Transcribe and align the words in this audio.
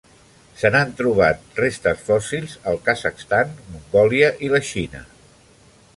Se 0.61 0.69
n'han 0.75 0.93
trobat 1.01 1.59
restes 1.59 2.01
fòssils 2.07 2.57
al 2.71 2.81
Kazakhstan, 2.89 3.53
Mongòlia 3.75 4.33
i 4.49 4.51
la 4.55 4.67
Xina. 4.71 5.05